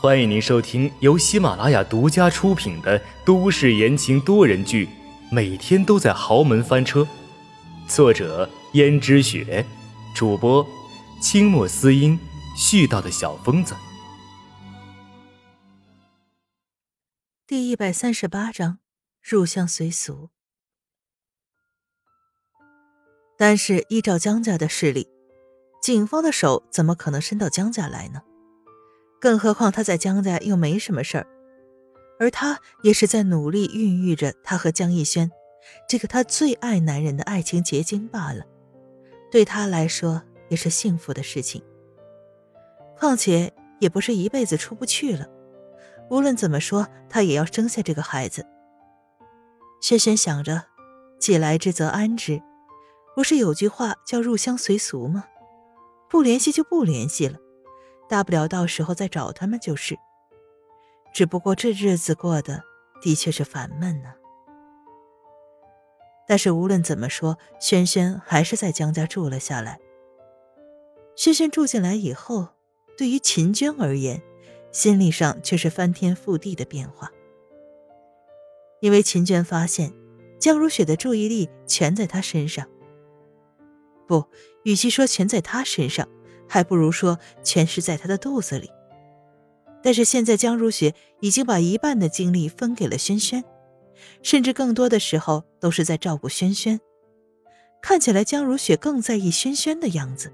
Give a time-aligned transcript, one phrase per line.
[0.00, 4.86] 欢迎您收听由喜马拉雅独家出品的都市言情多人剧
[5.30, 7.00] 《每天都在豪门翻车》，
[7.88, 9.64] 作者：胭脂雪，
[10.14, 10.66] 主播：
[11.22, 12.18] 清墨思音，
[12.54, 13.74] 絮叨的小疯子。
[17.46, 18.78] 第一百三十八章：
[19.22, 20.28] 入乡随俗。
[23.38, 25.08] 但是依照江家的势力，
[25.82, 28.20] 警方的手怎么可能伸到江家来呢？
[29.24, 31.26] 更何况他在江家又没什么事儿，
[32.20, 35.32] 而他也是在努力孕育着他和江逸轩
[35.88, 38.44] 这个他最爱男人的爱情结晶罢了。
[39.30, 40.20] 对他来说
[40.50, 41.62] 也是幸福的事情。
[42.98, 45.26] 况且也不是一辈子出不去了，
[46.10, 48.44] 无论怎么说，他也要生下这个孩子。
[49.80, 50.64] 轩轩想着，
[51.18, 52.42] 既来之则安之，
[53.16, 55.24] 不是有句话叫入乡随俗吗？
[56.10, 57.38] 不联系就不联系了。
[58.08, 59.96] 大不了到时候再找他们就是。
[61.12, 62.62] 只不过这日子过得
[63.00, 64.12] 的确是烦闷呢。
[66.26, 69.78] 但是无论怎么说，轩轩还是在江家住了下来。
[71.16, 72.48] 轩轩住进来以后，
[72.96, 74.22] 对于秦娟而言，
[74.72, 77.12] 心理上却是翻天覆地的变化。
[78.80, 79.92] 因为秦娟发现，
[80.40, 82.66] 江如雪的注意力全在她身上。
[84.08, 84.24] 不，
[84.64, 86.08] 与其说全在她身上。
[86.48, 88.70] 还不如说全是在他的肚子里。
[89.82, 93.44] 但是现在江如雪已经把一半的精力分给了轩轩，
[94.22, 96.80] 甚至更多的时候都是在照顾轩轩。
[97.82, 100.32] 看起来江如雪更在意轩轩的样子，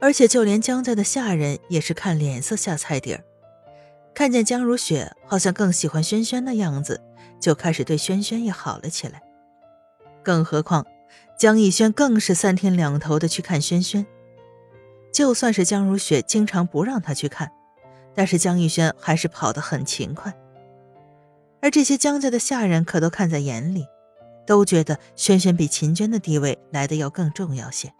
[0.00, 3.24] 而且就连江家的下人也是看脸色下菜碟儿，
[4.14, 6.98] 看见江如雪好像更喜欢轩轩的样子，
[7.38, 9.22] 就开始对轩轩也好了起来。
[10.22, 10.86] 更何况
[11.38, 14.06] 江逸轩更是三天两头的去看轩轩。
[15.16, 17.50] 就算是江如雪经常不让他去看，
[18.14, 20.36] 但是江逸轩还是跑得很勤快。
[21.62, 23.86] 而这些江家的下人可都看在眼里，
[24.46, 27.94] 都觉得轩轩比秦娟的地位来的要更重要些，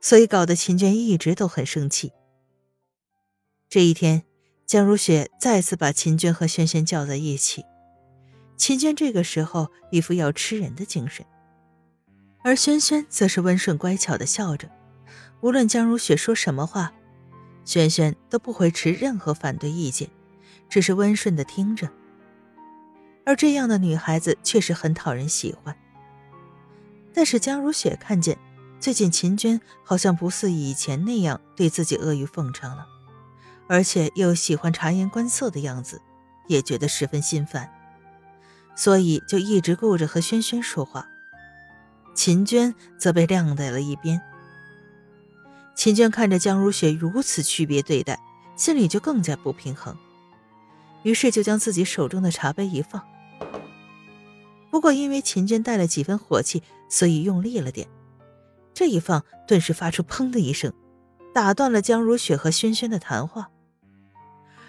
[0.00, 2.12] 所以搞得秦娟一直都很生气。
[3.68, 4.24] 这一天，
[4.66, 7.64] 江如雪再次把秦娟和轩轩叫在一起，
[8.56, 11.24] 秦娟这个时候一副要吃人的精神，
[12.42, 14.68] 而轩轩则是温顺乖巧的笑着。
[15.40, 16.92] 无论江如雪说什么话，
[17.64, 20.08] 轩轩都不会持任何反对意见，
[20.68, 21.88] 只是温顺的听着。
[23.24, 25.76] 而这样的女孩子确实很讨人喜欢。
[27.14, 28.38] 但是江如雪看见
[28.80, 32.86] 最近秦娟好像不似以前那样对自己阿谀奉承了，
[33.68, 36.00] 而且又喜欢察言观色的样子，
[36.46, 37.70] 也觉得十分心烦，
[38.74, 41.06] 所以就一直顾着和轩轩说话。
[42.14, 44.20] 秦娟则被晾在了一边。
[45.78, 48.18] 秦娟看着江如雪如此区别对待，
[48.56, 49.96] 心里就更加不平衡，
[51.04, 53.00] 于是就将自己手中的茶杯一放。
[54.70, 57.86] 不过因为秦娟带了几分火气，所以用力了点，
[58.74, 60.72] 这一放顿时发出“砰”的一声，
[61.32, 63.48] 打断了江如雪和轩轩的谈话。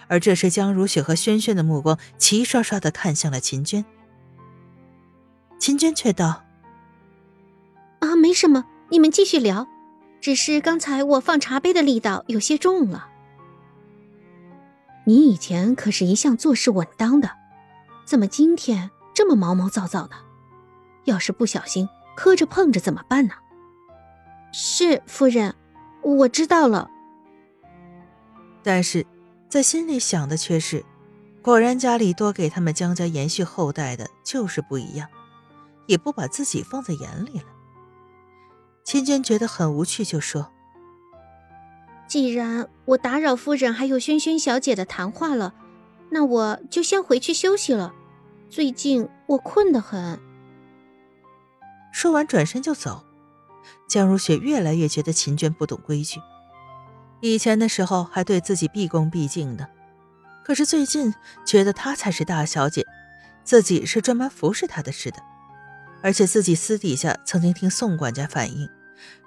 [0.07, 3.83] 而这时，江如雪和轩轩的目光齐刷刷的看向了秦娟，
[5.57, 6.43] 秦娟却道
[7.97, 9.67] ：“啊，没什么，你们继续聊。”
[10.21, 13.07] 只是刚才我放茶杯的力道有些重了。
[15.05, 17.31] 你以前可是一向做事稳当的，
[18.05, 20.15] 怎么今天这么毛毛躁躁的？
[21.05, 23.33] 要是不小心磕着碰着怎么办呢？
[24.51, 25.55] 是夫人，
[26.01, 26.89] 我知道了。
[28.61, 29.05] 但是，
[29.47, 30.85] 在心里想的却是，
[31.41, 35.07] 果然家里多给他们江家延续后代的就是不一样，
[35.87, 37.45] 也不把自己放在眼里了。
[38.89, 40.51] 秦娟觉得很无趣，就说
[42.09, 45.53] ：“既然我打扰夫人还有萱萱小姐的谈话了，
[46.09, 47.93] 那我就先回去休息了。
[48.49, 50.19] 最近我困得很。”
[51.93, 53.05] 说完转身就走。
[53.87, 56.19] 江如雪越来越觉得秦娟不懂规矩，
[57.21, 59.69] 以前的时候还对自己毕恭毕敬的，
[60.43, 61.13] 可是最近
[61.45, 62.87] 觉得她才是大小姐，
[63.43, 65.17] 自己是专门服侍她的似的。
[66.01, 68.67] 而且自己私底下曾经听宋管家反映。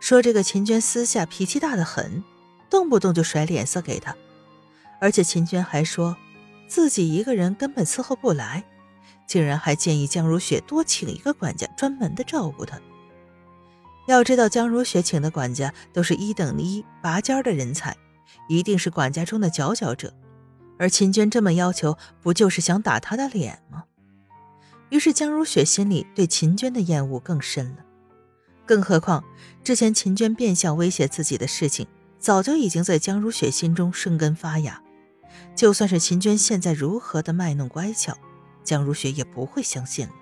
[0.01, 2.23] 说这个秦娟私下脾气大的很，
[2.71, 4.17] 动不动就甩脸色给他，
[5.01, 6.17] 而且秦娟还说
[6.69, 8.65] 自己一个人根本伺候不来，
[9.27, 12.81] 竟然还建议江如雪多请一个管家专门的照顾她。
[14.07, 17.97] 要知道江如雪请的管家都是一等一拔尖的人才，
[18.49, 20.13] 一定是管家中的佼佼者，
[20.79, 23.85] 而秦娟这么要求，不就是想打他的脸吗？
[24.91, 27.77] 于是江如雪心里对秦娟的厌恶更深了。
[28.67, 29.25] 更何况，
[29.65, 31.87] 之前秦娟变相威胁自己的事情，
[32.19, 34.81] 早就已经在江如雪心中生根发芽。
[35.55, 38.17] 就算是秦娟现在如何的卖弄乖巧，
[38.65, 40.13] 江如雪也不会相信了。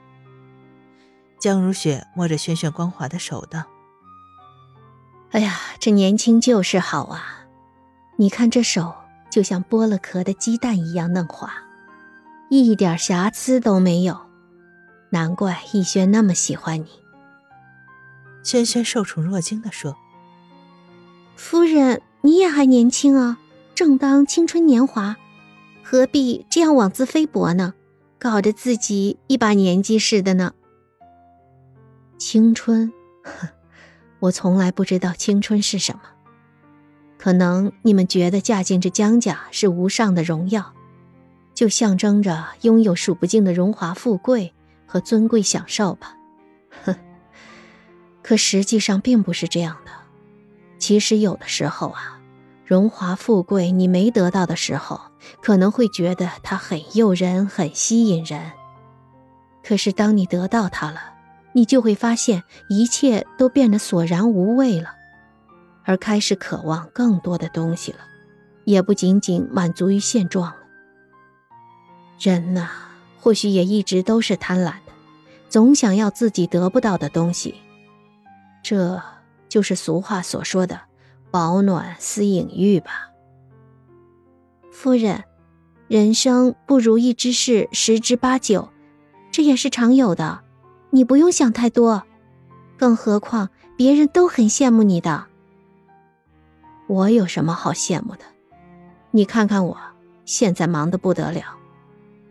[1.39, 3.65] 江如雪摸着轩轩光滑的手道
[5.33, 7.47] ：“哎呀，这年轻就是好啊！
[8.17, 8.95] 你看这手，
[9.31, 11.53] 就像剥了壳的鸡蛋一样嫩滑，
[12.51, 14.19] 一点瑕疵都没有。
[15.11, 16.89] 难怪逸轩那么喜欢你。”
[18.43, 19.97] 轩轩受宠若惊地说
[21.37, 23.39] ：“夫人，你也还年轻啊，
[23.75, 25.17] 正当青春年华，
[25.83, 27.75] 何必这样妄自菲薄呢？
[28.19, 30.53] 搞得自己一把年纪似的呢。”
[32.19, 32.93] 青春，
[34.21, 36.01] 我从来不知道青春是什么。
[37.19, 40.73] 可能你们觉得嫁进这江家是无上的荣耀，
[41.55, 44.55] 就象征着拥有数不尽的荣华富贵
[44.87, 46.17] 和尊贵享受吧。
[46.85, 46.97] 哼。
[48.31, 49.91] 可实际上并不是这样的。
[50.79, 52.21] 其实有的时候啊，
[52.65, 55.01] 荣华富贵你没得到的时候，
[55.43, 58.53] 可能会觉得它很诱人、很吸引人。
[59.65, 61.01] 可是当你得到它了，
[61.55, 64.95] 你就会发现一切都变得索然无味了，
[65.83, 67.99] 而开始渴望更多的东西了，
[68.65, 70.57] 也不仅仅满足于现状了。
[72.21, 72.69] 人呐，
[73.19, 74.93] 或许也一直都是贪婪的，
[75.49, 77.57] 总想要自己得不到的东西。
[78.63, 79.03] 这
[79.49, 80.81] 就是俗话所说的
[81.31, 83.11] “保暖思淫欲”吧，
[84.73, 85.25] 夫人。
[85.89, 88.69] 人生不如意之事十之八九，
[89.33, 90.43] 这也是常有的，
[90.91, 92.05] 你不用想太多。
[92.79, 95.27] 更何况别人都很羡慕你的，
[96.87, 98.21] 我有什么好羡慕的？
[99.11, 99.77] 你看看我，
[100.25, 101.43] 现在忙得不得了，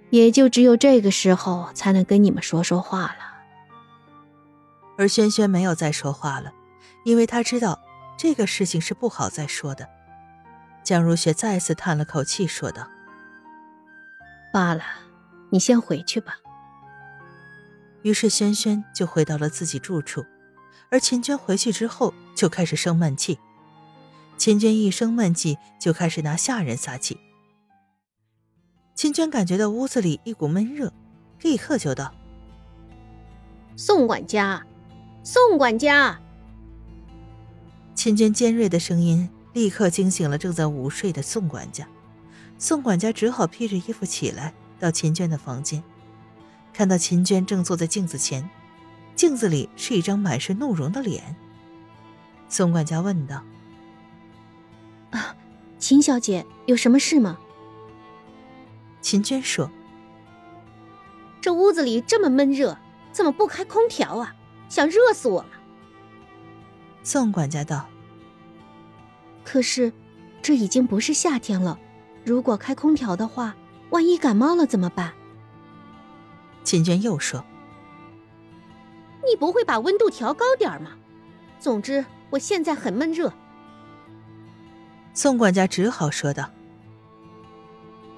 [0.09, 3.28] 也就只有这个时候才能跟你们说说话了。
[5.00, 6.51] 而轩轩没有再说话了，
[7.06, 7.80] 因为他知道
[8.18, 9.88] 这个事情是不好再说的。
[10.84, 12.86] 江如雪再次叹了口气，说道
[14.51, 14.84] ：“罢了，
[15.51, 16.36] 你先回去吧。”
[18.04, 20.25] 于是轩轩就回到了自己住处，
[20.92, 23.40] 而秦娟回去之后就开始生闷气。
[24.36, 27.18] 秦娟一生闷气，就开始拿下人撒气。
[28.96, 30.92] 秦娟感觉到屋子里一股闷热，
[31.42, 32.13] 立刻就道
[33.78, 34.62] ：“宋管家。”
[35.31, 36.19] 宋管家，
[37.93, 41.87] 秦娟尖锐的声音立刻惊醒了正在午睡的宋管家。
[42.57, 45.83] 宋管家只好披着衣服起来，到秦娟的房间，
[46.73, 48.49] 看到秦娟正坐在镜子前，
[49.15, 51.35] 镜子里是一张满是怒容的脸。
[52.47, 53.43] 宋管家问道
[55.13, 55.35] ：“啊，
[55.77, 57.37] 秦小姐有什么事吗？”
[58.99, 59.69] 秦娟说
[61.39, 62.75] ：“这屋子里这么闷热，
[63.11, 64.33] 怎么不开空调啊？”
[64.69, 65.50] 想热死我了。
[67.04, 67.86] 宋管家道
[69.44, 69.92] ：“可是，
[70.42, 71.77] 这已经不是夏天了，
[72.24, 73.56] 如果开空调的话，
[73.89, 75.12] 万一感冒了怎么办？”
[76.63, 77.44] 秦娟又说
[79.27, 80.92] ：“你不会把温度调高点吗？
[81.60, 83.33] 总之，我现在很闷热。”
[85.13, 86.50] 宋管家只好说道：“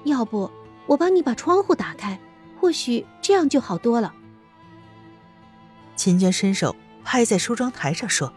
[0.04, 0.50] 要不
[0.86, 2.20] 我帮你把窗户打开，
[2.60, 4.14] 或许这样就好多了。”
[5.94, 6.74] 秦娟伸手
[7.04, 8.32] 拍在梳妆台上说：“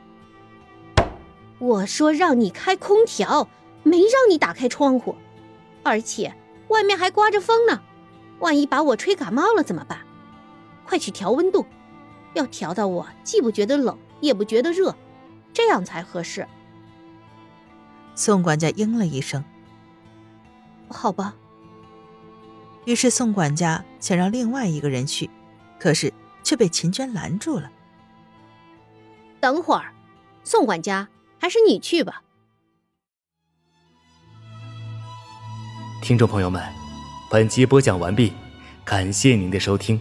[1.57, 3.47] 我说让你开空调，
[3.83, 5.15] 没让你打开窗户，
[5.81, 6.33] 而且
[6.67, 7.81] 外面还刮着风呢，
[8.39, 9.99] 万一把我吹感冒了怎么办？
[10.85, 11.65] 快去调温度，
[12.33, 14.95] 要调到我既不觉得冷也不觉得热，
[15.53, 16.47] 这样才合适。”
[18.13, 19.43] 宋管家应了一声
[20.89, 21.35] ：“好吧。”
[22.85, 25.29] 于是宋管家想让另外一个人去，
[25.79, 26.13] 可是。
[26.45, 27.69] 却被秦娟拦住了。
[29.41, 29.93] 等会儿，
[30.43, 31.09] 宋管家，
[31.41, 32.21] 还是你去吧。
[36.01, 36.63] 听众朋友们，
[37.29, 38.31] 本集播讲完毕，
[38.85, 39.99] 感谢您的收听。